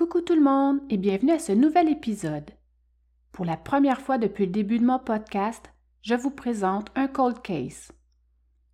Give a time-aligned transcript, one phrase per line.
[0.00, 2.50] Coucou tout le monde et bienvenue à ce nouvel épisode.
[3.32, 7.42] Pour la première fois depuis le début de mon podcast, je vous présente un cold
[7.42, 7.92] case.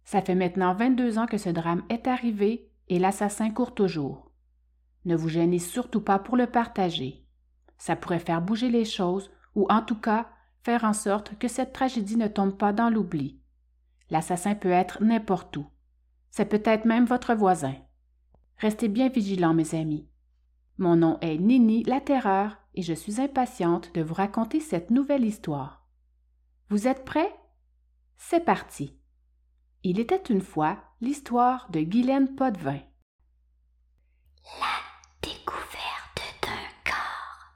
[0.05, 4.31] Ça fait maintenant 22 ans que ce drame est arrivé et l'assassin court toujours.
[5.05, 7.27] Ne vous gênez surtout pas pour le partager.
[7.77, 10.29] Ça pourrait faire bouger les choses ou en tout cas
[10.63, 13.41] faire en sorte que cette tragédie ne tombe pas dans l'oubli.
[14.11, 15.67] L'assassin peut être n'importe où.
[16.31, 17.75] C'est peut-être même votre voisin.
[18.59, 20.07] Restez bien vigilants, mes amis.
[20.79, 25.25] Mon nom est Nini la Terreur et je suis impatiente de vous raconter cette nouvelle
[25.25, 25.87] histoire.
[26.69, 27.35] Vous êtes prêts?
[28.19, 28.93] C'est parti.
[29.85, 32.81] Il était une fois l'histoire de Guylaine Potvin.
[34.61, 37.55] La découverte d'un corps.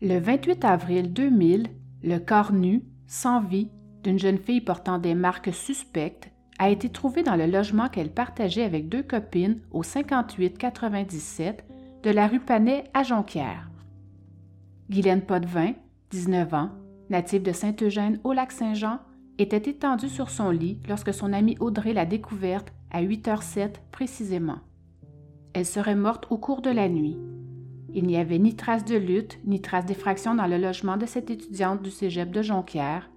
[0.00, 1.68] Le 28 avril 2000,
[2.02, 3.70] le corps nu, sans vie,
[4.02, 8.64] d'une jeune fille portant des marques suspectes a été trouvé dans le logement qu'elle partageait
[8.64, 11.64] avec deux copines au 5897
[12.04, 13.70] de la rue Panet à Jonquière.
[14.90, 15.72] Guylaine Potvin,
[16.10, 16.68] 19 ans,
[17.08, 18.98] native de Saint-Eugène au lac Saint-Jean,
[19.38, 24.58] était étendue sur son lit lorsque son amie Audrey l'a découverte à 8h07 précisément.
[25.54, 27.16] Elle serait morte au cours de la nuit.
[27.94, 31.30] Il n'y avait ni trace de lutte, ni trace d'effraction dans le logement de cette
[31.30, 33.08] étudiante du cégep de Jonquière,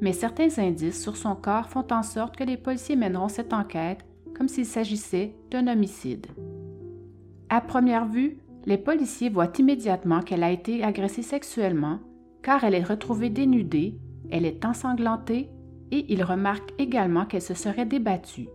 [0.00, 4.04] mais certains indices sur son corps font en sorte que les policiers mèneront cette enquête
[4.36, 6.28] comme s'il s'agissait d'un homicide.
[7.50, 12.00] À première vue, les policiers voient immédiatement qu'elle a été agressée sexuellement,
[12.42, 13.98] car elle est retrouvée dénudée,
[14.30, 15.48] elle est ensanglantée
[15.90, 18.48] et ils remarquent également qu'elle se serait débattue.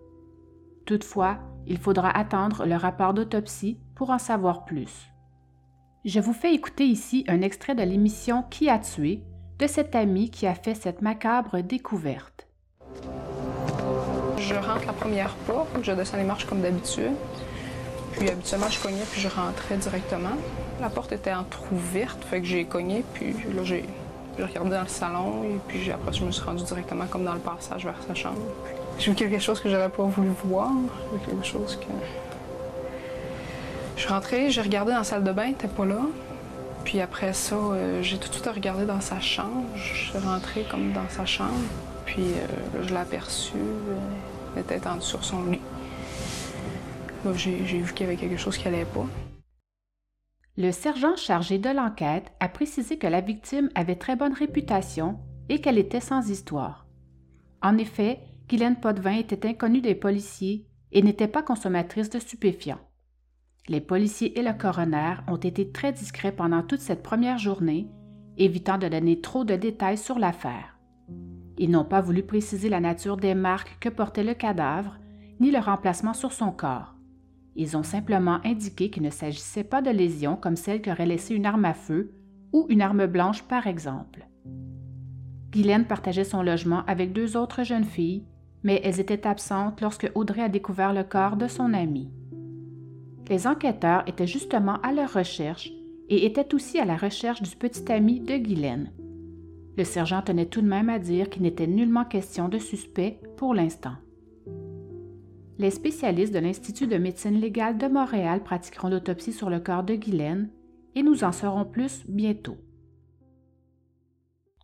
[0.86, 5.12] Toutefois, il faudra attendre le rapport d'autopsie pour en savoir plus.
[6.06, 9.24] Je vous fais écouter ici un extrait de l'émission Qui a tué
[9.58, 12.48] de cet ami qui a fait cette macabre découverte.
[14.38, 17.14] Je rentre la première porte, je descends les marches comme d'habitude.
[18.18, 20.36] Puis habituellement, je cognais puis je rentrais directement.
[20.82, 23.86] La porte était entrouverte, fait que j'ai cogné, puis là, j'ai
[24.40, 27.40] regardé dans le salon, et puis après, je me suis rendue directement comme dans le
[27.40, 28.40] passage vers sa chambre.
[28.98, 30.72] J'ai vu quelque chose que j'aurais pas voulu voir,
[31.26, 31.86] quelque chose que...
[33.96, 36.00] Je suis rentrée, j'ai regardé dans la salle de bain, elle pas là.
[36.84, 39.64] Puis après ça, euh, j'ai tout de suite regardé dans sa chambre.
[39.76, 41.52] Je suis rentrée comme dans sa chambre.
[42.06, 43.54] Puis euh, là, je l'ai aperçue.
[43.56, 43.96] euh,
[44.56, 45.62] elle était étendue sur son lit.
[47.36, 49.08] J'ai vu qu'il y avait quelque chose qui allait pas.
[50.58, 55.20] Le sergent chargé de l'enquête a précisé que la victime avait très bonne réputation
[55.50, 56.86] et qu'elle était sans histoire.
[57.62, 58.20] En effet,
[58.50, 62.82] Guylaine Potvin était inconnue des policiers et n'était pas consommatrice de stupéfiants.
[63.70, 67.88] Les policiers et le coroner ont été très discrets pendant toute cette première journée,
[68.38, 70.78] évitant de donner trop de détails sur l'affaire.
[71.58, 74.98] Ils n'ont pas voulu préciser la nature des marques que portait le cadavre,
[75.40, 76.94] ni le remplacement sur son corps.
[77.56, 81.46] Ils ont simplement indiqué qu'il ne s'agissait pas de lésions comme celle qu'aurait laissé une
[81.46, 82.14] arme à feu
[82.52, 84.28] ou une arme blanche par exemple.
[85.52, 88.26] Guylaine partageait son logement avec deux autres jeunes filles,
[88.64, 92.10] mais elles étaient absentes lorsque Audrey a découvert le corps de son amie.
[93.30, 95.72] Les enquêteurs étaient justement à leur recherche
[96.10, 98.92] et étaient aussi à la recherche du petit ami de Guylaine.
[99.78, 103.54] Le sergent tenait tout de même à dire qu'il n'était nullement question de suspect pour
[103.54, 103.96] l'instant.
[105.60, 109.94] Les spécialistes de l'Institut de médecine légale de Montréal pratiqueront l'autopsie sur le corps de
[109.94, 110.50] Guylaine
[110.96, 112.58] et nous en saurons plus bientôt.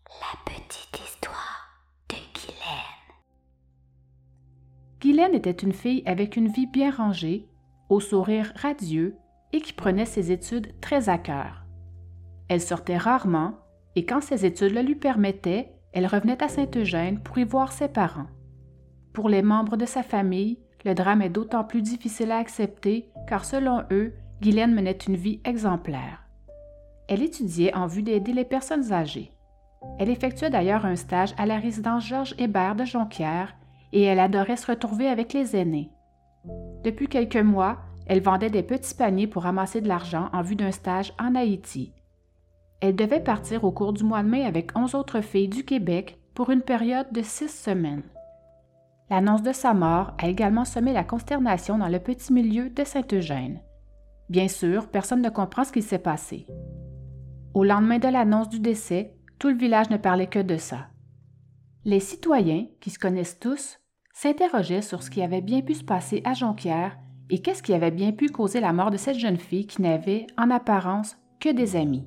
[0.10, 3.14] La petite histoire de Guylaine.
[5.00, 7.48] Guylaine était une fille avec une vie bien rangée,
[7.90, 9.16] au sourire radieux
[9.54, 11.66] et qui prenait ses études très à cœur.
[12.48, 13.60] Elle sortait rarement
[13.96, 17.90] et quand ses études le lui permettaient, elle revenait à Saint-Eugène pour y voir ses
[17.90, 18.28] parents.
[19.14, 23.46] Pour les membres de sa famille, le drame est d'autant plus difficile à accepter car
[23.46, 26.24] selon eux, Guylaine menait une vie exemplaire.
[27.08, 29.32] Elle étudiait en vue d'aider les personnes âgées.
[29.98, 33.56] Elle effectuait d'ailleurs un stage à la résidence Georges Hébert de Jonquière
[33.92, 35.90] et elle adorait se retrouver avec les aînés.
[36.84, 40.72] Depuis quelques mois, elle vendait des petits paniers pour ramasser de l'argent en vue d'un
[40.72, 41.94] stage en Haïti.
[42.82, 46.18] Elle devait partir au cours du mois de mai avec onze autres filles du Québec
[46.34, 48.04] pour une période de six semaines.
[49.10, 53.60] L'annonce de sa mort a également semé la consternation dans le petit milieu de Saint-Eugène.
[54.30, 56.46] Bien sûr, personne ne comprend ce qui s'est passé.
[57.56, 60.88] Au lendemain de l'annonce du décès, tout le village ne parlait que de ça.
[61.86, 63.80] Les citoyens, qui se connaissent tous,
[64.14, 66.98] s'interrogeaient sur ce qui avait bien pu se passer à Jonquière
[67.32, 70.28] et qu'est-ce qui avait bien pu causer la mort de cette jeune fille qui n'avait,
[70.38, 72.06] en apparence, que des amis.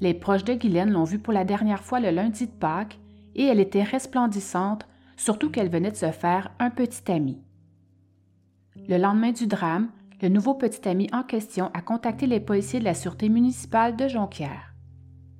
[0.00, 3.00] Les proches de Guylaine l'ont vue pour la dernière fois le lundi de Pâques
[3.34, 4.86] et elle était resplendissante,
[5.22, 7.38] surtout qu'elle venait de se faire un petit ami.
[8.88, 9.90] Le lendemain du drame,
[10.20, 14.08] le nouveau petit ami en question a contacté les policiers de la Sûreté municipale de
[14.08, 14.74] Jonquière.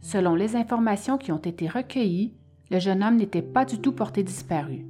[0.00, 2.32] Selon les informations qui ont été recueillies,
[2.70, 4.86] le jeune homme n'était pas du tout porté disparu.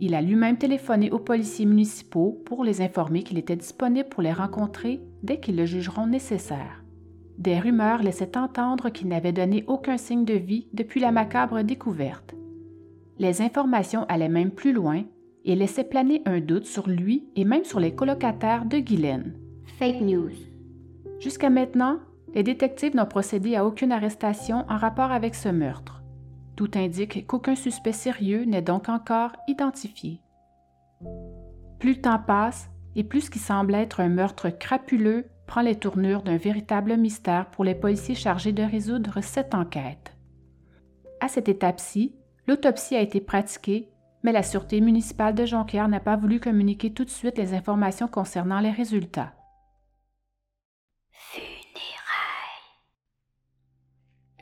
[0.00, 4.32] Il a lui-même téléphoné aux policiers municipaux pour les informer qu'il était disponible pour les
[4.32, 6.82] rencontrer dès qu'ils le jugeront nécessaire.
[7.38, 12.34] Des rumeurs laissaient entendre qu'il n'avait donné aucun signe de vie depuis la macabre découverte.
[13.18, 15.02] Les informations allaient même plus loin
[15.44, 19.34] et laissaient planer un doute sur lui et même sur les colocataires de Guylaine.
[19.78, 20.30] Fake news.
[21.18, 21.98] Jusqu'à maintenant,
[22.34, 26.02] les détectives n'ont procédé à aucune arrestation en rapport avec ce meurtre.
[26.54, 30.20] Tout indique qu'aucun suspect sérieux n'est donc encore identifié.
[31.78, 35.76] Plus le temps passe, et plus ce qui semble être un meurtre crapuleux prend les
[35.76, 40.16] tournures d'un véritable mystère pour les policiers chargés de résoudre cette enquête.
[41.20, 42.14] À cette étape-ci,
[42.48, 43.90] l'autopsie a été pratiquée,
[44.22, 48.08] mais la Sûreté municipale de Jonquière n'a pas voulu communiquer tout de suite les informations
[48.08, 49.34] concernant les résultats.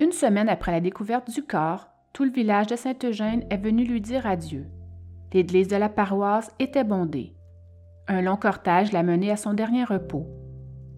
[0.00, 4.00] Une semaine après la découverte du corps, tout le village de Saint-Eugène est venu lui
[4.00, 4.66] dire adieu.
[5.32, 7.34] L'église de la paroisse était bondée.
[8.08, 10.26] Un long cortège l'a mené à son dernier repos.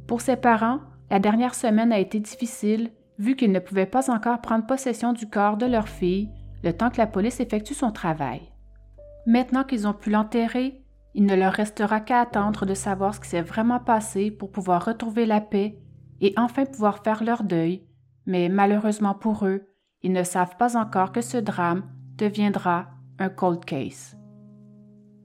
[0.06, 0.80] Pour ses parents,
[1.10, 5.28] la dernière semaine a été difficile vu qu'ils ne pouvaient pas encore prendre possession du
[5.28, 6.28] corps de leur fille
[6.62, 8.42] le temps que la police effectue son travail.
[9.26, 10.82] Maintenant qu'ils ont pu l'enterrer,
[11.14, 14.84] il ne leur restera qu'à attendre de savoir ce qui s'est vraiment passé pour pouvoir
[14.84, 15.78] retrouver la paix
[16.20, 17.82] et enfin pouvoir faire leur deuil,
[18.26, 19.62] mais malheureusement pour eux,
[20.02, 21.84] ils ne savent pas encore que ce drame
[22.16, 22.86] deviendra
[23.18, 24.16] un cold case.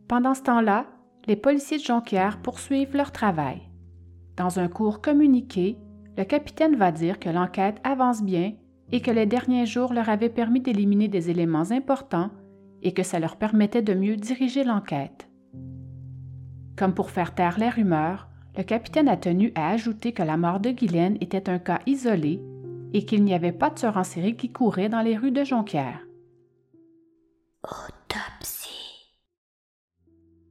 [0.08, 0.86] Pendant ce temps-là,
[1.28, 3.62] les policiers de Jonquière poursuivent leur travail.
[4.36, 5.78] Dans un court communiqué,
[6.18, 8.54] le capitaine va dire que l'enquête avance bien
[8.94, 12.30] et que les derniers jours leur avaient permis d'éliminer des éléments importants
[12.84, 15.28] et que ça leur permettait de mieux diriger l'enquête.
[16.78, 20.60] Comme pour faire taire les rumeurs, le capitaine a tenu à ajouter que la mort
[20.60, 22.40] de Guylaine était un cas isolé
[22.94, 25.44] et qu'il n'y avait pas de tueur en série qui courait dans les rues de
[25.44, 26.06] Jonquière.
[27.64, 29.12] Autopsie.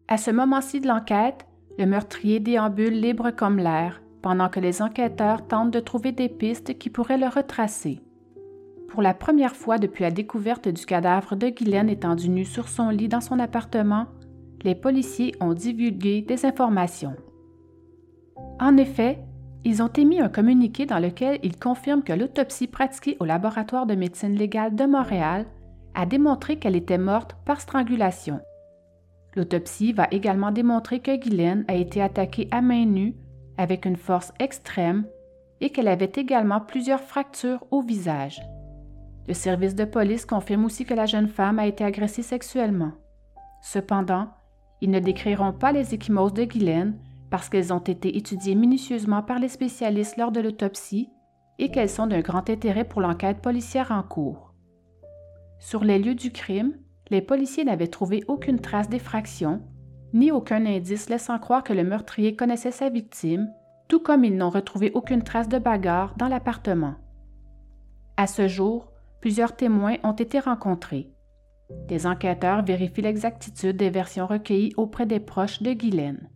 [0.08, 1.46] À ce moment-ci de l'enquête,
[1.78, 6.76] le meurtrier déambule libre comme l'air, pendant que les enquêteurs tentent de trouver des pistes
[6.76, 8.00] qui pourraient le retracer.
[8.92, 12.90] Pour la première fois depuis la découverte du cadavre de Guylaine étendu nu sur son
[12.90, 14.04] lit dans son appartement,
[14.64, 17.16] les policiers ont divulgué des informations.
[18.60, 19.18] En effet,
[19.64, 23.94] ils ont émis un communiqué dans lequel ils confirment que l'autopsie pratiquée au laboratoire de
[23.94, 25.46] médecine légale de Montréal
[25.94, 28.40] a démontré qu'elle était morte par strangulation.
[29.34, 33.14] L'autopsie va également démontrer que Guylaine a été attaquée à main nue
[33.56, 35.06] avec une force extrême
[35.62, 38.42] et qu'elle avait également plusieurs fractures au visage.
[39.28, 42.92] Le service de police confirme aussi que la jeune femme a été agressée sexuellement.
[43.62, 44.28] Cependant,
[44.80, 46.98] ils ne décriront pas les échymoses de Guylaine
[47.30, 51.08] parce qu'elles ont été étudiées minutieusement par les spécialistes lors de l'autopsie
[51.58, 54.52] et qu'elles sont d'un grand intérêt pour l'enquête policière en cours.
[55.60, 56.74] Sur les lieux du crime,
[57.10, 59.62] les policiers n'avaient trouvé aucune trace d'effraction,
[60.12, 63.48] ni aucun indice laissant croire que le meurtrier connaissait sa victime,
[63.88, 66.96] tout comme ils n'ont retrouvé aucune trace de bagarre dans l'appartement.
[68.16, 68.91] À ce jour,
[69.22, 71.08] plusieurs témoins ont été rencontrés.
[71.88, 76.28] Des enquêteurs vérifient l'exactitude des versions recueillies auprès des proches de Guylaine.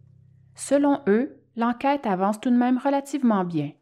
[0.54, 3.72] Selon eux, l'enquête avance tout de même relativement bien.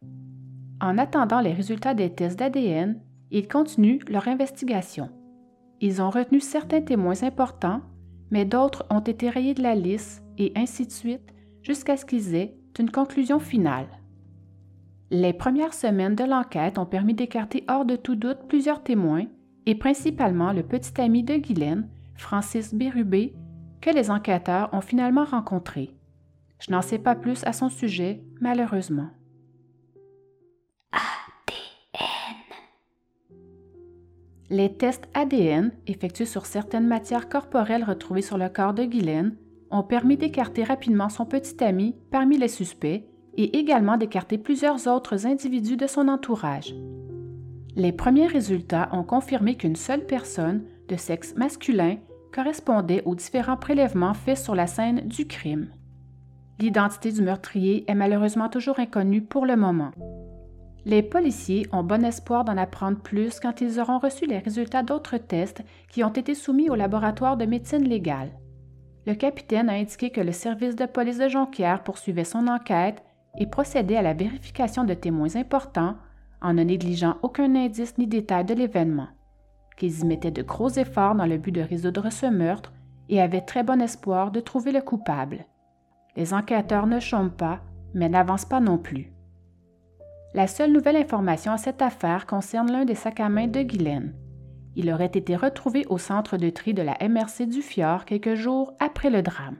[0.81, 2.99] En attendant les résultats des tests d'ADN,
[3.31, 5.09] ils continuent leur investigation.
[5.79, 7.81] Ils ont retenu certains témoins importants,
[8.31, 11.31] mais d'autres ont été rayés de la liste et ainsi de suite
[11.61, 13.87] jusqu'à ce qu'ils aient une conclusion finale.
[15.17, 19.27] Les premières semaines de l'enquête ont permis d'écarter hors de tout doute plusieurs témoins,
[19.65, 23.33] et principalement le petit ami de Guylaine, Francis Bérubé,
[23.79, 25.95] que les enquêteurs ont finalement rencontré.
[26.59, 29.07] Je n'en sais pas plus à son sujet, malheureusement.
[30.91, 32.35] ADN.
[34.49, 39.37] Les tests ADN, effectués sur certaines matières corporelles retrouvées sur le corps de Guylaine,
[39.71, 43.05] ont permis d'écarter rapidement son petit ami parmi les suspects
[43.37, 46.73] et également d'écarter plusieurs autres individus de son entourage.
[47.75, 51.97] Les premiers résultats ont confirmé qu'une seule personne, de sexe masculin,
[52.33, 55.69] correspondait aux différents prélèvements faits sur la scène du crime.
[56.59, 59.91] L'identité du meurtrier est malheureusement toujours inconnue pour le moment.
[60.85, 65.17] Les policiers ont bon espoir d'en apprendre plus quand ils auront reçu les résultats d'autres
[65.17, 68.31] tests qui ont été soumis au laboratoire de médecine légale.
[69.07, 73.03] Le capitaine a indiqué que le service de police de Jonquière poursuivait son enquête
[73.37, 75.95] et procédait à la vérification de témoins importants
[76.41, 79.07] en ne négligeant aucun indice ni détail de l'événement,
[79.77, 82.73] qu'ils y mettaient de gros efforts dans le but de résoudre ce meurtre
[83.09, 85.45] et avaient très bon espoir de trouver le coupable.
[86.15, 87.61] Les enquêteurs ne chôment pas
[87.95, 89.11] mais n'avance pas non plus.
[90.35, 94.13] La seule nouvelle information à cette affaire concerne l'un des sacs à main de Guylaine.
[94.75, 98.73] Il aurait été retrouvé au centre de tri de la MRC du Fjord quelques jours
[98.79, 99.55] après le drame.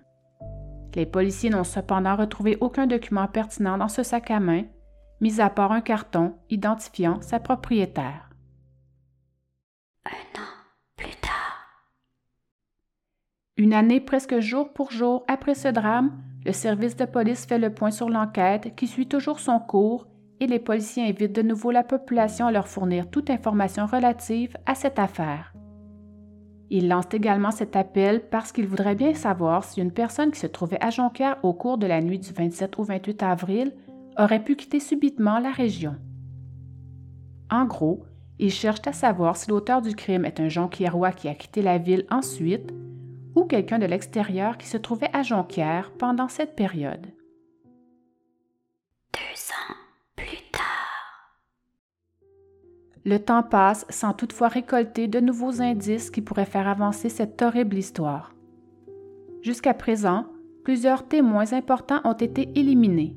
[0.96, 4.64] Les policiers n'ont cependant retrouvé aucun document pertinent dans ce sac à main,
[5.20, 8.30] mis à part un carton identifiant sa propriétaire.
[10.06, 10.48] Un an
[10.96, 11.92] plus tard.
[13.58, 17.74] Une année presque jour pour jour après ce drame, le service de police fait le
[17.74, 20.08] point sur l'enquête qui suit toujours son cours
[20.40, 24.76] et les policiers invitent de nouveau la population à leur fournir toute information relative à
[24.76, 25.54] cette affaire.
[26.70, 30.48] Ils lancent également cet appel parce qu'ils voudraient bien savoir si une personne qui se
[30.48, 33.74] trouvait à Jonquière au cours de la nuit du 27 au 28 avril
[34.18, 35.96] aurait pu quitter subitement la région.
[37.52, 38.04] En gros,
[38.40, 41.78] ils cherchent à savoir si l'auteur du crime est un Jonquiérois qui a quitté la
[41.78, 42.74] ville ensuite
[43.36, 47.08] ou quelqu'un de l'extérieur qui se trouvait à Jonquière pendant cette période.
[53.06, 57.78] Le temps passe sans toutefois récolter de nouveaux indices qui pourraient faire avancer cette horrible
[57.78, 58.34] histoire.
[59.44, 60.26] Jusqu'à présent,
[60.64, 63.16] plusieurs témoins importants ont été éliminés.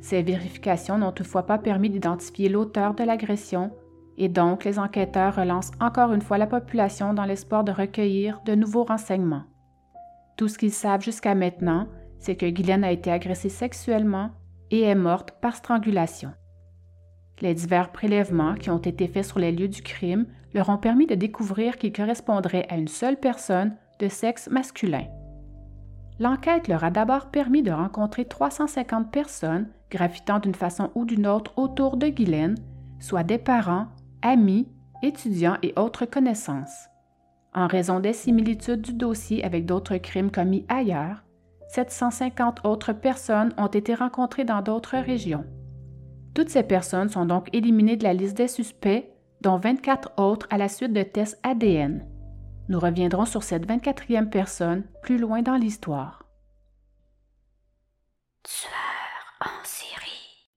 [0.00, 3.70] Ces vérifications n'ont toutefois pas permis d'identifier l'auteur de l'agression
[4.16, 8.54] et donc les enquêteurs relancent encore une fois la population dans l'espoir de recueillir de
[8.54, 9.44] nouveaux renseignements.
[10.38, 11.86] Tout ce qu'ils savent jusqu'à maintenant,
[12.18, 14.30] c'est que Guylaine a été agressée sexuellement
[14.70, 16.32] et est morte par strangulation.
[17.40, 21.06] Les divers prélèvements qui ont été faits sur les lieux du crime leur ont permis
[21.06, 25.06] de découvrir qu'il correspondrait à une seule personne de sexe masculin.
[26.18, 31.52] L'enquête leur a d'abord permis de rencontrer 350 personnes gravitant d'une façon ou d'une autre
[31.56, 32.56] autour de Guylaine,
[33.00, 33.88] soit des parents,
[34.22, 34.68] amis,
[35.02, 36.88] étudiants et autres connaissances.
[37.54, 41.22] En raison des similitudes du dossier avec d'autres crimes commis ailleurs,
[41.68, 45.44] 750 autres personnes ont été rencontrées dans d'autres régions.
[46.34, 49.04] Toutes ces personnes sont donc éliminées de la liste des suspects,
[49.42, 52.06] dont 24 autres à la suite de tests ADN.
[52.68, 56.24] Nous reviendrons sur cette 24e personne plus loin dans l'histoire.
[58.44, 58.70] Tueur
[59.40, 60.48] en Syrie.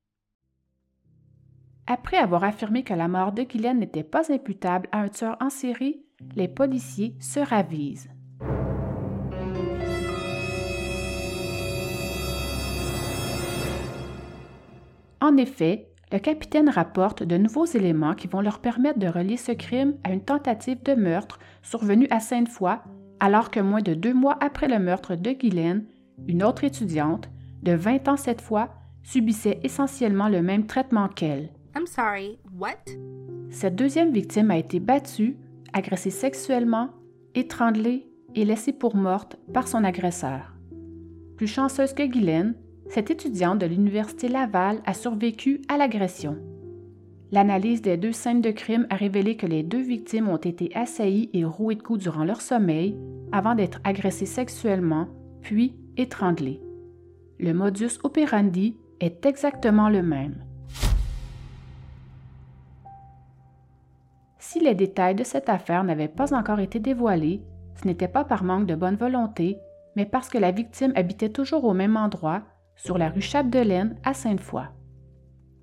[1.87, 5.49] Après avoir affirmé que la mort de Guylaine n'était pas imputable à un tueur en
[5.49, 6.05] série,
[6.35, 8.09] les policiers se ravisent.
[15.25, 19.53] En effet, le capitaine rapporte de nouveaux éléments qui vont leur permettre de relier ce
[19.53, 22.77] crime à une tentative de meurtre survenue à Sainte-Foy,
[23.19, 25.87] alors que moins de deux mois après le meurtre de Guylaine,
[26.27, 27.27] une autre étudiante,
[27.63, 28.69] de 20 ans cette fois,
[29.01, 31.49] subissait essentiellement le même traitement qu'elle.
[31.75, 32.85] I'm sorry, what?
[33.49, 35.37] Cette deuxième victime a été battue,
[35.73, 36.91] agressée sexuellement,
[37.33, 40.53] étranglée et laissée pour morte par son agresseur.
[41.35, 42.53] Plus chanceuse que Guylaine,
[42.89, 46.37] cette étudiante de l'Université Laval a survécu à l'agression.
[47.31, 51.29] L'analyse des deux scènes de crime a révélé que les deux victimes ont été assaillies
[51.33, 52.95] et rouées de coups durant leur sommeil
[53.31, 55.07] avant d'être agressées sexuellement,
[55.41, 56.61] puis étranglées.
[57.39, 60.45] Le modus operandi est exactement le même.
[64.39, 67.41] Si les détails de cette affaire n'avaient pas encore été dévoilés,
[67.81, 69.57] ce n'était pas par manque de bonne volonté,
[69.97, 72.43] mais parce que la victime habitait toujours au même endroit
[72.75, 74.63] sur la rue Chapdelaine à Sainte-Foy.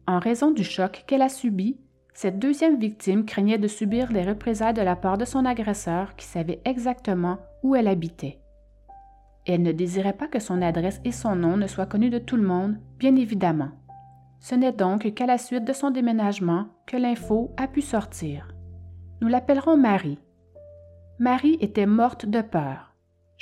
[0.06, 1.78] En raison du choc qu'elle a subi,
[2.14, 6.26] cette deuxième victime craignait de subir les représailles de la part de son agresseur qui
[6.26, 8.38] savait exactement où elle habitait.
[9.46, 12.36] Elle ne désirait pas que son adresse et son nom ne soient connus de tout
[12.36, 13.70] le monde, bien évidemment.
[14.40, 18.48] Ce n'est donc qu'à la suite de son déménagement que l'info a pu sortir.
[19.20, 20.18] Nous l'appellerons Marie.
[21.18, 22.91] Marie était morte de peur.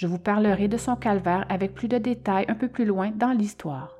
[0.01, 3.33] Je vous parlerai de son calvaire avec plus de détails un peu plus loin dans
[3.33, 3.99] l'histoire.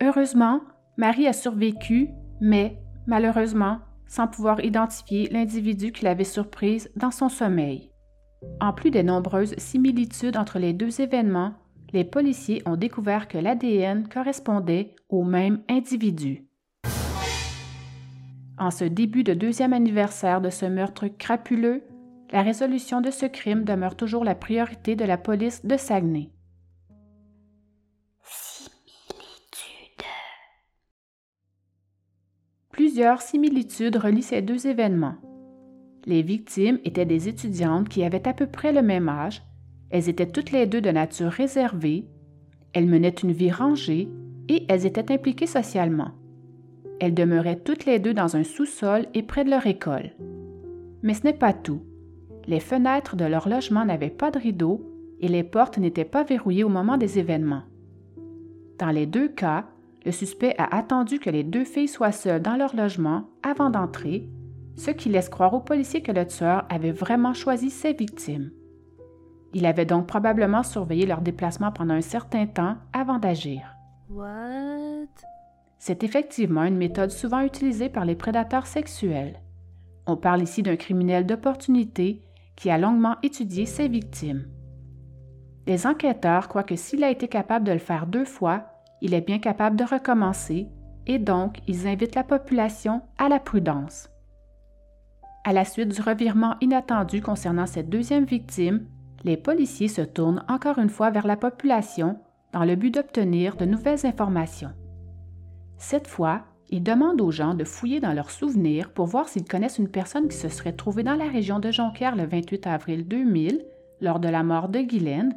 [0.00, 0.60] Heureusement,
[0.96, 2.78] Marie a survécu, mais,
[3.08, 7.90] malheureusement, sans pouvoir identifier l'individu qui l'avait surprise dans son sommeil.
[8.60, 11.54] En plus des nombreuses similitudes entre les deux événements,
[11.92, 16.46] les policiers ont découvert que l'ADN correspondait au même individu.
[18.58, 21.82] En ce début de deuxième anniversaire de ce meurtre crapuleux,
[22.32, 26.30] la résolution de ce crime demeure toujours la priorité de la police de Saguenay.
[28.24, 28.72] Similitude.
[32.70, 35.16] Plusieurs similitudes relient ces deux événements.
[36.06, 39.42] Les victimes étaient des étudiantes qui avaient à peu près le même âge,
[39.90, 42.06] elles étaient toutes les deux de nature réservée,
[42.72, 44.08] elles menaient une vie rangée
[44.48, 46.12] et elles étaient impliquées socialement.
[46.98, 50.12] Elles demeuraient toutes les deux dans un sous-sol et près de leur école.
[51.02, 51.82] Mais ce n'est pas tout.
[52.46, 54.88] Les fenêtres de leur logement n'avaient pas de rideaux
[55.20, 57.62] et les portes n'étaient pas verrouillées au moment des événements.
[58.78, 59.66] Dans les deux cas,
[60.04, 64.28] le suspect a attendu que les deux filles soient seules dans leur logement avant d'entrer,
[64.76, 68.50] ce qui laisse croire aux policiers que le tueur avait vraiment choisi ses victimes.
[69.54, 73.76] Il avait donc probablement surveillé leur déplacement pendant un certain temps avant d'agir.
[75.78, 79.40] C'est effectivement une méthode souvent utilisée par les prédateurs sexuels.
[80.06, 82.22] On parle ici d'un criminel d'opportunité
[82.62, 84.46] qui a longuement étudié ses victimes.
[85.66, 88.66] Les enquêteurs croient que s'il a été capable de le faire deux fois,
[89.00, 90.68] il est bien capable de recommencer
[91.08, 94.10] et donc ils invitent la population à la prudence.
[95.42, 98.86] À la suite du revirement inattendu concernant cette deuxième victime,
[99.24, 102.20] les policiers se tournent encore une fois vers la population
[102.52, 104.70] dans le but d'obtenir de nouvelles informations.
[105.78, 109.78] Cette fois, ils demandent aux gens de fouiller dans leurs souvenirs pour voir s'ils connaissent
[109.78, 113.62] une personne qui se serait trouvée dans la région de Jonquière le 28 avril 2000,
[114.00, 115.36] lors de la mort de Guylaine,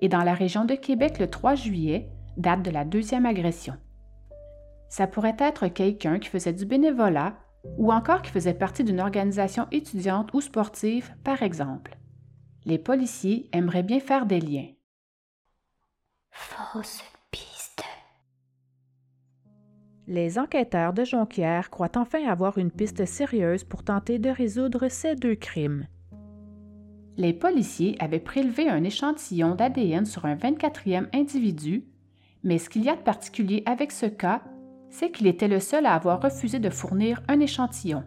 [0.00, 2.08] et dans la région de Québec le 3 juillet,
[2.38, 3.74] date de la deuxième agression.
[4.88, 7.34] Ça pourrait être quelqu'un qui faisait du bénévolat
[7.76, 11.98] ou encore qui faisait partie d'une organisation étudiante ou sportive, par exemple.
[12.64, 14.68] Les policiers aimeraient bien faire des liens.
[16.30, 17.02] Fausse
[20.10, 25.14] Les enquêteurs de Jonquière croient enfin avoir une piste sérieuse pour tenter de résoudre ces
[25.14, 25.86] deux crimes.
[27.16, 31.84] Les policiers avaient prélevé un échantillon d'ADN sur un 24e individu,
[32.42, 34.42] mais ce qu'il y a de particulier avec ce cas,
[34.88, 38.02] c'est qu'il était le seul à avoir refusé de fournir un échantillon.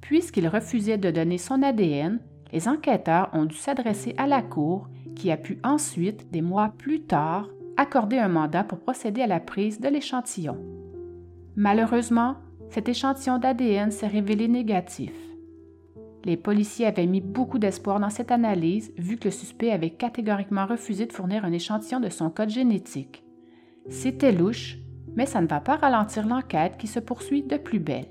[0.00, 2.20] Puisqu'il refusait de donner son ADN,
[2.52, 7.00] les enquêteurs ont dû s'adresser à la Cour qui a pu ensuite, des mois plus
[7.00, 10.87] tard, accorder un mandat pour procéder à la prise de l'échantillon.
[11.58, 12.36] Malheureusement,
[12.70, 15.12] cet échantillon d'ADN s'est révélé négatif.
[16.24, 20.66] Les policiers avaient mis beaucoup d'espoir dans cette analyse vu que le suspect avait catégoriquement
[20.66, 23.24] refusé de fournir un échantillon de son code génétique.
[23.88, 24.78] C'était louche,
[25.16, 28.06] mais ça ne va pas ralentir l'enquête qui se poursuit de plus belle.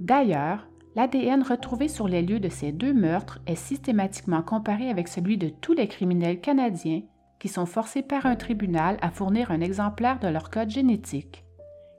[0.00, 5.36] D'ailleurs, l'ADN retrouvé sur les lieux de ces deux meurtres est systématiquement comparé avec celui
[5.36, 7.02] de tous les criminels canadiens
[7.38, 11.43] qui sont forcés par un tribunal à fournir un exemplaire de leur code génétique.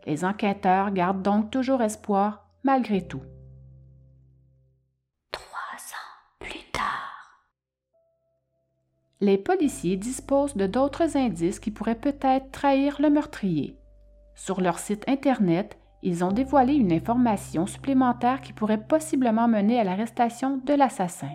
[0.05, 3.21] Les enquêteurs gardent donc toujours espoir malgré tout.
[5.31, 7.41] Trois ans plus tard.
[9.19, 13.77] Les policiers disposent de d'autres indices qui pourraient peut-être trahir le meurtrier.
[14.35, 19.83] Sur leur site Internet, ils ont dévoilé une information supplémentaire qui pourrait possiblement mener à
[19.83, 21.31] l'arrestation de l'assassin.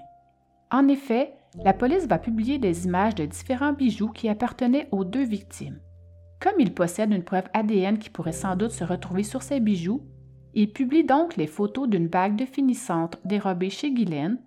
[0.71, 5.25] En effet, la police va publier des images de différents bijoux qui appartenaient aux deux
[5.25, 5.81] victimes.
[6.41, 10.03] Comme ils possèdent une preuve ADN qui pourrait sans doute se retrouver sur ces bijoux,
[10.55, 14.39] ils publient donc les photos d'une bague de finissante dérobée chez Guylaine,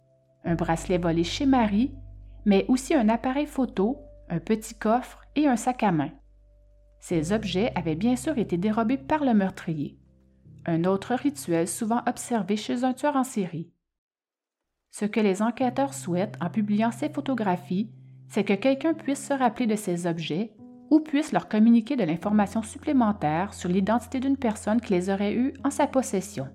[0.43, 1.93] un bracelet volé chez Marie,
[2.45, 6.11] mais aussi un appareil photo, un petit coffre et un sac à main.
[6.99, 9.97] Ces objets avaient bien sûr été dérobés par le meurtrier
[10.65, 13.69] un autre rituel souvent observé chez un tueur en série.
[14.91, 17.89] Ce que les enquêteurs souhaitent en publiant ces photographies,
[18.27, 20.53] c'est que quelqu'un puisse se rappeler de ces objets
[20.89, 25.53] ou puisse leur communiquer de l'information supplémentaire sur l'identité d'une personne qui les aurait eues
[25.63, 26.47] en sa possession.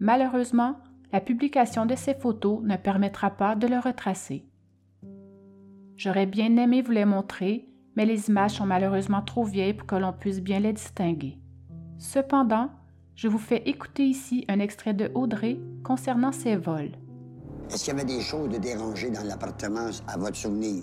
[0.00, 0.76] Malheureusement,
[1.12, 4.46] la publication de ces photos ne permettra pas de le retracer.
[5.96, 9.96] J'aurais bien aimé vous les montrer, mais les images sont malheureusement trop vieilles pour que
[9.96, 11.38] l'on puisse bien les distinguer.
[11.98, 12.70] Cependant,
[13.14, 16.92] je vous fais écouter ici un extrait de Audrey concernant ses vols.
[17.68, 20.82] Est-ce qu'il y avait des choses de dérangées dans l'appartement à votre souvenir?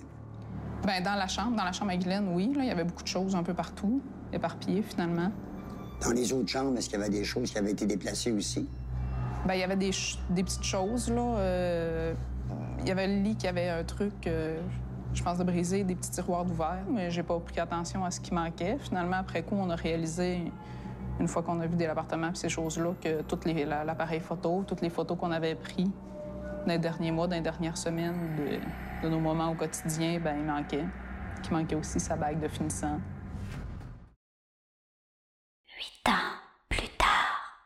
[0.87, 2.53] Ben, dans la chambre, dans la chambre à Guylaine, oui.
[2.55, 5.29] Là, il y avait beaucoup de choses un peu partout, éparpillées finalement.
[6.01, 8.65] Dans les autres chambres, est-ce qu'il y avait des choses qui avaient été déplacées aussi?
[9.45, 11.21] Ben, il y avait des, ch- des petites choses, là.
[11.39, 12.13] euh,
[12.79, 14.61] Il y avait le lit qui avait un truc, euh,
[15.13, 18.21] je pense, de brisé, des petits tiroirs d'ouvert, mais j'ai pas pris attention à ce
[18.21, 18.77] qui manquait.
[18.79, 20.51] Finalement, après coup, on a réalisé,
[21.19, 24.89] une fois qu'on a vidé l'appartement puis ces choses-là, que tout l'appareil photo, toutes les
[24.89, 25.89] photos qu'on avait prises
[26.65, 28.59] dans les derniers mois, dans les dernières semaines de,
[29.01, 30.85] de nos moments au quotidien, ben il manquait.
[31.43, 32.99] Qu'il manquait aussi sa bague de finissant.
[35.77, 36.33] Huit ans
[36.69, 37.61] plus tard.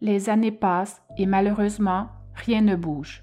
[0.00, 3.22] Les années passent et malheureusement, rien ne bouge.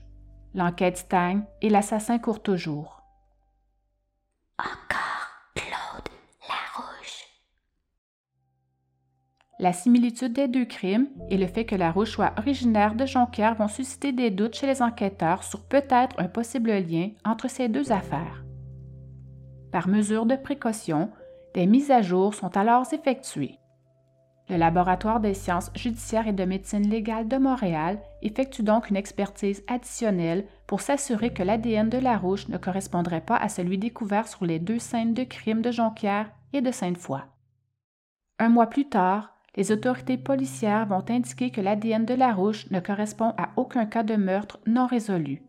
[0.53, 3.01] L'enquête stagne et l'assassin court toujours.
[4.59, 6.09] Encore Claude
[6.47, 7.25] Larouche.
[9.59, 13.55] La similitude des deux crimes et le fait que la rouge soit originaire de Jonquière
[13.55, 17.91] vont susciter des doutes chez les enquêteurs sur peut-être un possible lien entre ces deux
[17.91, 18.43] affaires.
[19.71, 21.09] Par mesure de précaution,
[21.55, 23.57] des mises à jour sont alors effectuées.
[24.49, 29.63] Le Laboratoire des sciences judiciaires et de médecine légale de Montréal effectue donc une expertise
[29.67, 34.59] additionnelle pour s'assurer que l'ADN de Larouche ne correspondrait pas à celui découvert sur les
[34.59, 37.21] deux scènes de crime de Jonquière et de Sainte-Foy.
[38.39, 43.33] Un mois plus tard, les autorités policières vont indiquer que l'ADN de Larouche ne correspond
[43.37, 45.41] à aucun cas de meurtre non résolu.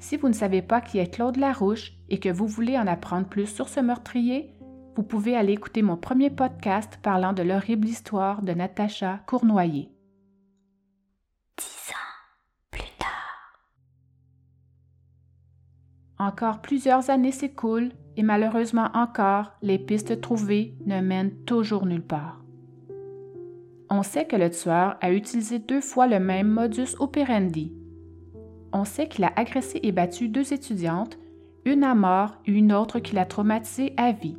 [0.00, 3.26] Si vous ne savez pas qui est Claude Larouche et que vous voulez en apprendre
[3.26, 4.52] plus sur ce meurtrier,
[4.96, 9.90] vous pouvez aller écouter mon premier podcast parlant de l'horrible histoire de Natacha Cournoyer.
[11.56, 13.62] Dix ans plus tard.
[16.18, 22.43] Encore plusieurs années s'écoulent et malheureusement encore, les pistes trouvées ne mènent toujours nulle part.
[23.90, 27.72] On sait que le tueur a utilisé deux fois le même modus operandi.
[28.72, 31.18] On sait qu'il a agressé et battu deux étudiantes,
[31.64, 34.36] une à mort et une autre qui l'a traumatisée à vie.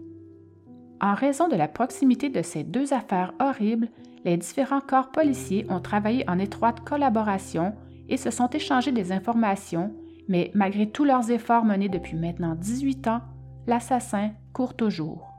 [1.01, 3.89] En raison de la proximité de ces deux affaires horribles,
[4.23, 7.75] les différents corps policiers ont travaillé en étroite collaboration
[8.10, 9.93] et se sont échangés des informations,
[10.27, 13.21] mais malgré tous leurs efforts menés depuis maintenant 18 ans,
[13.67, 15.35] l'assassin court toujours.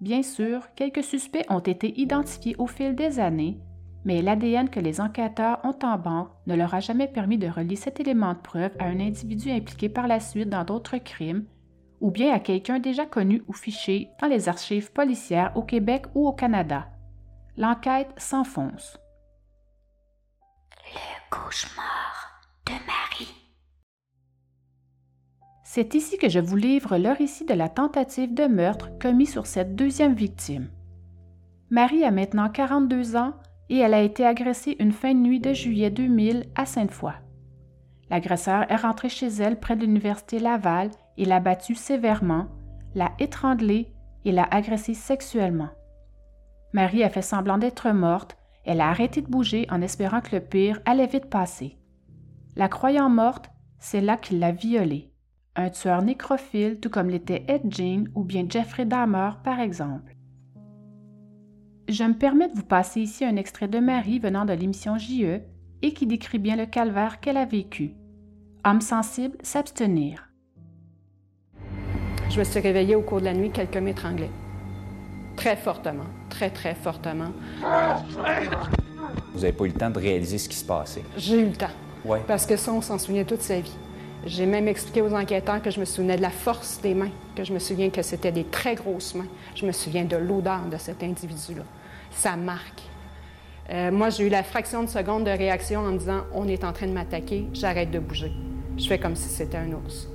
[0.00, 3.58] Bien sûr, quelques suspects ont été identifiés au fil des années,
[4.04, 7.76] mais l'ADN que les enquêteurs ont en banque ne leur a jamais permis de relier
[7.76, 11.44] cet élément de preuve à un individu impliqué par la suite dans d'autres crimes
[12.00, 16.28] ou bien à quelqu'un déjà connu ou fiché dans les archives policières au Québec ou
[16.28, 16.88] au Canada.
[17.56, 18.98] L'enquête s'enfonce.
[25.70, 29.46] C'est ici que je vous livre le récit de la tentative de meurtre commis sur
[29.46, 30.70] cette deuxième victime.
[31.68, 33.34] Marie a maintenant 42 ans
[33.68, 37.12] et elle a été agressée une fin de nuit de juillet 2000 à Sainte-Foy.
[38.08, 42.46] L'agresseur est rentré chez elle près de l'Université Laval et l'a battue sévèrement,
[42.94, 43.92] l'a étranglée
[44.24, 45.68] et l'a agressée sexuellement.
[46.72, 50.40] Marie a fait semblant d'être morte, elle a arrêté de bouger en espérant que le
[50.40, 51.76] pire allait vite passer.
[52.56, 55.12] La croyant morte, c'est là qu'il l'a violée.
[55.60, 60.14] Un tueur nécrophile tout comme l'était Ed Jean ou bien Jeffrey Dahmer par exemple.
[61.88, 65.40] Je me permets de vous passer ici un extrait de Marie venant de l'émission JE
[65.82, 67.94] et qui décrit bien le calvaire qu'elle a vécu.
[68.64, 70.28] Homme sensible, s'abstenir.
[72.30, 74.30] Je me suis réveillée au cours de la nuit, quelqu'un m'étranglait.
[75.34, 77.32] Très fortement, très, très fortement.
[79.32, 81.02] Vous n'avez pas eu le temps de réaliser ce qui se passait?
[81.16, 81.66] J'ai eu le temps.
[82.04, 82.22] Ouais.
[82.28, 83.76] Parce que ça, on s'en souvenait toute sa vie.
[84.26, 87.44] J'ai même expliqué aux enquêteurs que je me souvenais de la force des mains, que
[87.44, 89.28] je me souviens que c'était des très grosses mains.
[89.54, 91.62] Je me souviens de l'odeur de cet individu-là.
[92.10, 92.82] Ça marque.
[93.70, 96.64] Euh, moi, j'ai eu la fraction de seconde de réaction en me disant on est
[96.64, 98.32] en train de m'attaquer, j'arrête de bouger.
[98.76, 100.08] Je fais comme si c'était un ours.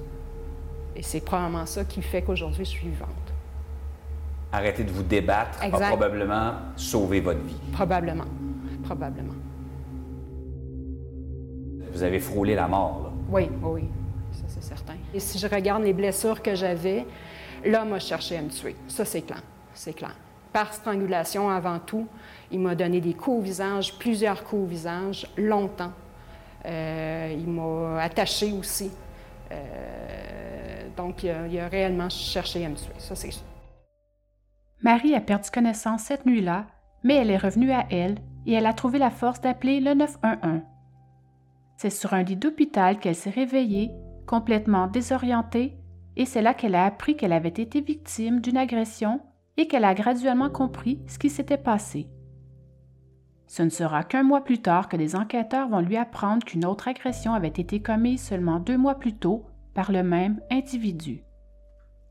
[0.96, 3.10] Et c'est probablement ça qui fait qu'aujourd'hui, je suis vivante.
[4.52, 7.56] Arrêter de vous débattre a probablement sauvé votre vie.
[7.72, 8.26] Probablement.
[8.84, 9.34] Probablement.
[11.92, 13.13] Vous avez frôlé la mort, là.
[13.34, 13.90] Oui, oui.
[14.32, 14.94] Ça, c'est certain.
[15.12, 17.04] Et si je regarde les blessures que j'avais,
[17.66, 18.76] l'homme a cherché à me tuer.
[18.88, 19.42] Ça, c'est clair.
[19.74, 20.16] C'est clair.
[20.52, 22.08] Par strangulation avant tout,
[22.52, 25.94] il m'a donné des coups au visage, plusieurs coups au visage, longtemps.
[26.66, 28.92] Euh, il m'a attaché aussi.
[29.52, 32.94] Euh, donc, il a, réellement cherché à me tuer.
[33.00, 33.32] Ça, c'est.
[34.84, 36.68] Marie a perdu connaissance cette nuit-là,
[37.04, 40.62] mais elle est revenue à elle et elle a trouvé la force d'appeler le 911.
[41.78, 43.92] C'est sur un lit d'hôpital qu'elle s'est réveillée,
[44.26, 45.78] complètement désorientée,
[46.16, 49.22] et c'est là qu'elle a appris qu'elle avait été victime d'une agression
[49.58, 52.08] et qu'elle a graduellement compris ce qui s'était passé.
[53.48, 56.88] Ce ne sera qu'un mois plus tard que les enquêteurs vont lui apprendre qu'une autre
[56.88, 61.24] agression avait été commise seulement deux mois plus tôt par le même individu.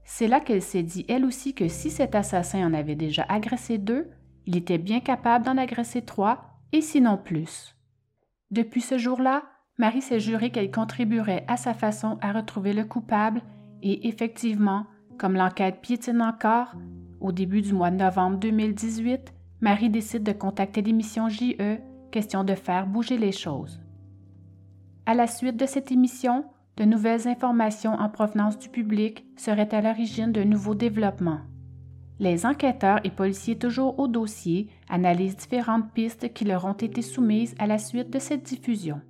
[0.05, 3.79] C'est là qu'elle s'est dit elle aussi que si cet assassin en avait déjà agressé
[3.79, 4.11] deux,
[4.47, 7.77] il était bien capable d'en agresser trois, et sinon plus.
[8.51, 9.45] Depuis ce jour-là,
[9.79, 13.43] Marie s'est juré qu'elle contribuerait à sa façon à retrouver le coupable,
[13.83, 14.87] et effectivement,
[15.19, 16.75] comme l'enquête piétine encore,
[17.21, 21.79] au début du mois de novembre 2018, Marie décide de contacter l'émission JE,
[22.11, 23.81] question de faire bouger les choses.
[25.07, 26.45] À la suite de cette émission,
[26.77, 31.41] de nouvelles informations en provenance du public seraient à l'origine de nouveaux développements.
[32.19, 37.55] Les enquêteurs et policiers toujours au dossier analysent différentes pistes qui leur ont été soumises
[37.59, 39.01] à la suite de cette diffusion.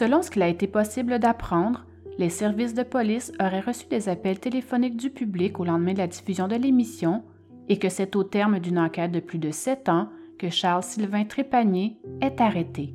[0.00, 1.84] Selon ce qu'il a été possible d'apprendre,
[2.16, 6.06] les services de police auraient reçu des appels téléphoniques du public au lendemain de la
[6.06, 7.22] diffusion de l'émission
[7.68, 10.08] et que c'est au terme d'une enquête de plus de sept ans
[10.38, 12.94] que Charles Sylvain Trépanier est arrêté.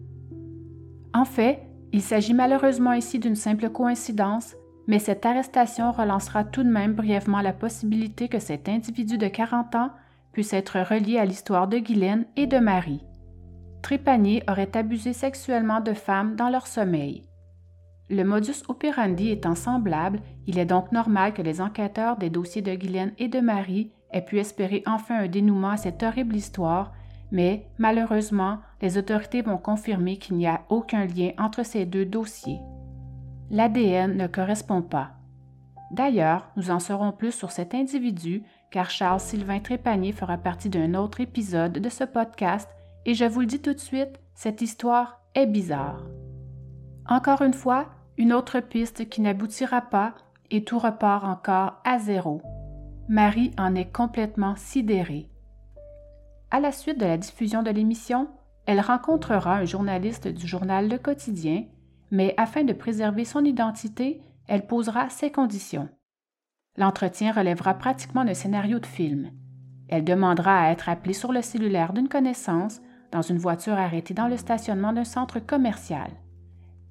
[1.13, 1.61] En fait,
[1.93, 4.55] il s'agit malheureusement ici d'une simple coïncidence,
[4.87, 9.75] mais cette arrestation relancera tout de même brièvement la possibilité que cet individu de 40
[9.75, 9.91] ans
[10.31, 13.03] puisse être relié à l'histoire de Guylaine et de Marie.
[13.85, 17.21] Trépanier aurait abusé sexuellement de femmes dans leur sommeil.
[18.09, 22.73] Le modus operandi étant semblable, il est donc normal que les enquêteurs des dossiers de
[22.73, 26.93] Guylaine et de Marie aient pu espérer enfin un dénouement à cette horrible histoire,
[27.31, 32.61] mais malheureusement, les autorités vont confirmer qu'il n'y a aucun lien entre ces deux dossiers.
[33.51, 35.11] L'ADN ne correspond pas.
[35.91, 40.95] D'ailleurs, nous en saurons plus sur cet individu car Charles Sylvain Trépanier fera partie d'un
[40.95, 42.67] autre épisode de ce podcast
[43.05, 46.03] et je vous le dis tout de suite, cette histoire est bizarre.
[47.07, 47.87] Encore une fois,
[48.17, 50.15] une autre piste qui n'aboutira pas
[50.51, 52.41] et tout repart encore à zéro.
[53.07, 55.29] Marie en est complètement sidérée.
[56.49, 58.27] À la suite de la diffusion de l'émission,
[58.65, 61.65] elle rencontrera un journaliste du journal Le Quotidien,
[62.09, 65.89] mais afin de préserver son identité, elle posera ses conditions.
[66.77, 69.31] L'entretien relèvera pratiquement d'un scénario de film.
[69.87, 74.27] Elle demandera à être appelée sur le cellulaire d'une connaissance dans une voiture arrêtée dans
[74.27, 76.09] le stationnement d'un centre commercial.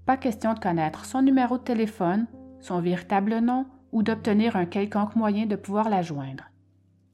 [0.06, 2.26] Pas question de connaître son numéro de téléphone,
[2.60, 6.50] son véritable nom ou d'obtenir un quelconque moyen de pouvoir la joindre.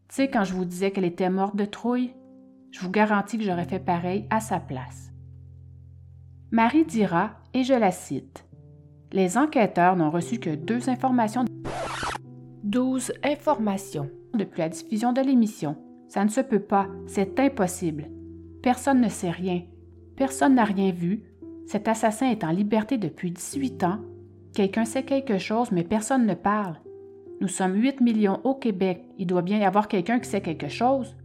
[0.08, 2.14] Tu sais, quand je vous disais qu'elle était morte de trouille,
[2.72, 5.12] je vous garantis que j'aurais fait pareil à sa place.
[6.50, 8.44] Marie dira, et je la cite,
[9.12, 11.44] Les enquêteurs n'ont reçu que deux informations.
[12.62, 15.76] Douze informations depuis la diffusion de l'émission.
[16.08, 18.08] Ça ne se peut pas, c'est impossible.
[18.62, 19.62] Personne ne sait rien.
[20.16, 21.22] Personne n'a rien vu.
[21.66, 24.00] Cet assassin est en liberté depuis 18 ans.
[24.54, 26.76] Quelqu'un sait quelque chose, mais personne ne parle.
[27.40, 29.02] Nous sommes 8 millions au Québec.
[29.18, 31.16] Il doit bien y avoir quelqu'un qui sait quelque chose.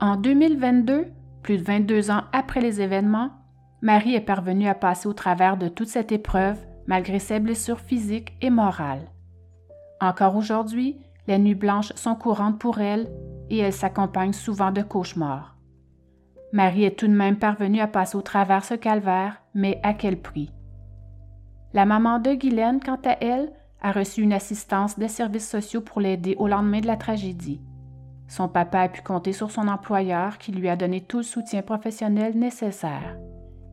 [0.00, 1.06] En 2022,
[1.42, 3.30] plus de 22 ans après les événements,
[3.80, 8.34] Marie est parvenue à passer au travers de toute cette épreuve malgré ses blessures physiques
[8.42, 9.10] et morales.
[10.00, 13.08] Encore aujourd'hui, les nuits blanches sont courantes pour elle
[13.50, 15.56] et elles s'accompagnent souvent de cauchemars.
[16.52, 20.20] Marie est tout de même parvenue à passer au travers ce calvaire, mais à quel
[20.20, 20.52] prix?
[21.72, 26.00] La maman de Guylaine, quant à elle, a reçu une assistance des services sociaux pour
[26.00, 27.60] l'aider au lendemain de la tragédie.
[28.28, 31.62] Son papa a pu compter sur son employeur qui lui a donné tout le soutien
[31.62, 33.18] professionnel nécessaire.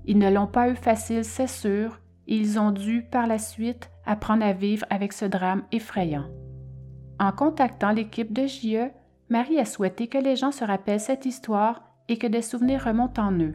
[0.06, 3.90] Ils ne l'ont pas eu facile, c'est sûr, et ils ont dû, par la suite,
[4.06, 6.26] apprendre à vivre avec ce drame effrayant.
[7.22, 8.90] En contactant l'équipe de JE,
[9.30, 13.22] Marie a souhaité que les gens se rappellent cette histoire et que des souvenirs remontent
[13.22, 13.54] en eux.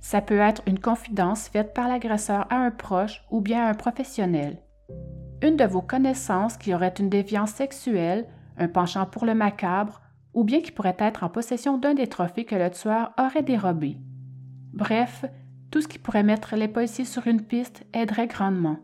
[0.00, 3.74] Ça peut être une confidence faite par l'agresseur à un proche ou bien à un
[3.74, 4.62] professionnel.
[5.42, 10.00] Une de vos connaissances qui aurait une déviance sexuelle, un penchant pour le macabre
[10.32, 13.98] ou bien qui pourrait être en possession d'un des trophées que le tueur aurait dérobés.
[14.72, 15.26] Bref,
[15.70, 18.78] tout ce qui pourrait mettre les policiers sur une piste aiderait grandement.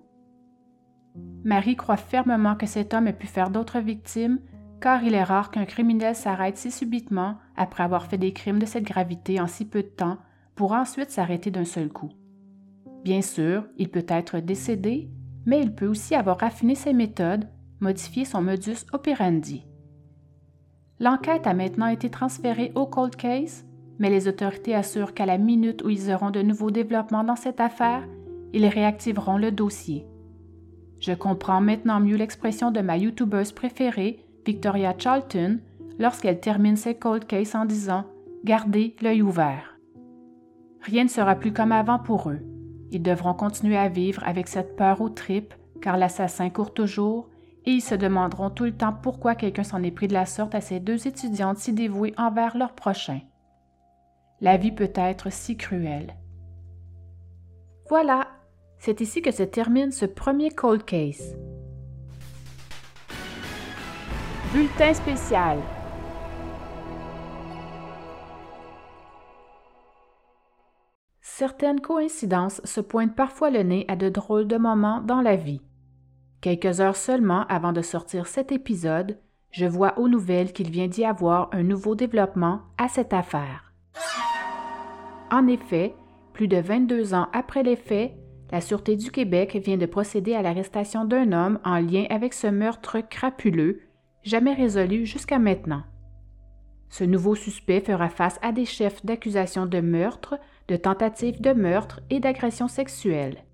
[1.44, 4.40] Marie croit fermement que cet homme ait pu faire d'autres victimes,
[4.80, 8.66] car il est rare qu'un criminel s'arrête si subitement après avoir fait des crimes de
[8.66, 10.18] cette gravité en si peu de temps
[10.54, 12.10] pour ensuite s'arrêter d'un seul coup.
[13.04, 15.08] Bien sûr, il peut être décédé,
[15.44, 17.48] mais il peut aussi avoir raffiné ses méthodes,
[17.80, 19.64] modifié son modus operandi.
[20.98, 23.64] L'enquête a maintenant été transférée au cold case,
[23.98, 27.60] mais les autorités assurent qu'à la minute où ils auront de nouveaux développements dans cette
[27.60, 28.02] affaire,
[28.52, 30.06] ils réactiveront le dossier.
[31.06, 35.60] Je comprends maintenant mieux l'expression de ma youtubeuse préférée, Victoria Charlton,
[36.00, 38.06] lorsqu'elle termine ses cold cases en disant
[38.42, 39.78] Gardez l'œil ouvert.
[40.82, 42.40] Rien ne sera plus comme avant pour eux.
[42.90, 47.28] Ils devront continuer à vivre avec cette peur aux tripes, car l'assassin court toujours
[47.66, 50.56] et ils se demanderont tout le temps pourquoi quelqu'un s'en est pris de la sorte
[50.56, 53.20] à ces deux étudiantes si dévouées envers leur prochain.
[54.40, 56.16] La vie peut être si cruelle.
[57.88, 58.26] Voilà,
[58.78, 61.36] c'est ici que se termine ce premier cold case.
[64.52, 65.58] Bulletin spécial.
[71.20, 75.60] Certaines coïncidences se pointent parfois le nez à de drôles de moments dans la vie.
[76.40, 79.18] Quelques heures seulement avant de sortir cet épisode,
[79.50, 83.74] je vois aux nouvelles qu'il vient d'y avoir un nouveau développement à cette affaire.
[85.30, 85.94] En effet,
[86.32, 88.12] plus de 22 ans après les faits,
[88.50, 92.46] la Sûreté du Québec vient de procéder à l'arrestation d'un homme en lien avec ce
[92.46, 93.80] meurtre crapuleux,
[94.22, 95.82] jamais résolu jusqu'à maintenant.
[96.88, 102.00] Ce nouveau suspect fera face à des chefs d'accusation de meurtre, de tentative de meurtre
[102.10, 103.44] et d'agression sexuelle.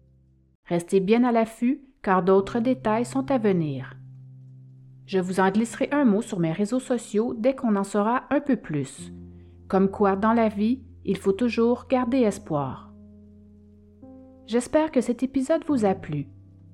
[0.67, 3.97] Restez bien à l'affût car d'autres détails sont à venir.
[5.07, 8.41] Je vous en glisserai un mot sur mes réseaux sociaux dès qu'on en saura un
[8.41, 9.13] peu plus.
[9.69, 12.92] Comme quoi, dans la vie, il faut toujours garder espoir.
[14.53, 16.27] J'espère que cet épisode vous a plu.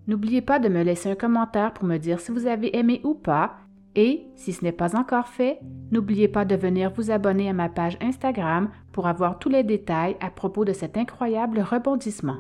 [0.09, 3.15] N'oubliez pas de me laisser un commentaire pour me dire si vous avez aimé ou
[3.15, 3.55] pas.
[3.95, 5.61] Et, si ce n'est pas encore fait,
[5.93, 10.17] n'oubliez pas de venir vous abonner à ma page Instagram pour avoir tous les détails
[10.19, 12.39] à propos de cet incroyable rebondissement.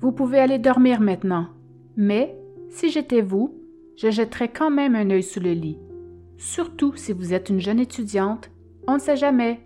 [0.00, 1.48] Vous pouvez aller dormir maintenant,
[1.98, 2.34] mais
[2.70, 3.54] si j'étais vous,
[3.98, 5.78] je jetterais quand même un œil sous le lit.
[6.38, 8.50] Surtout si vous êtes une jeune étudiante,
[8.88, 9.60] on ne sait jamais.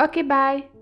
[0.00, 0.73] OK, bye!